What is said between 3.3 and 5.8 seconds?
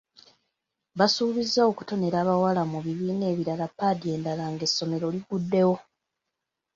ebirala paadi endala ng'essomero liguddewo.